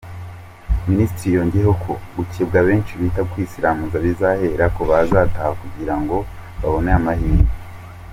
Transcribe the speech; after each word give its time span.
Minisitiri 0.89 1.35
yongeyeho 1.37 1.73
ko 1.83 1.91
gukebwa 2.15 2.59
benshi 2.67 2.91
bita 2.99 3.21
“kwisiramuza” 3.31 3.97
bizahera 4.05 4.65
ku 4.75 4.81
bazataha 4.89 5.49
kugirango 5.61 6.15
babone 6.59 6.89
ayo 6.93 7.01
mahirwe. 7.05 7.51